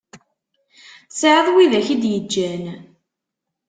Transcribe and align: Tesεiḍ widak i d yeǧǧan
Tesεiḍ 1.09 1.47
widak 1.53 1.87
i 1.93 1.95
d 2.01 2.03
yeǧǧan 2.11 2.63